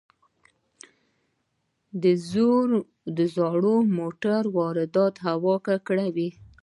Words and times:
د 3.17 3.19
زړو 3.35 3.75
موټرو 3.97 4.49
واردات 4.57 5.15
هوا 5.27 5.55
ککړوي. 5.67 6.29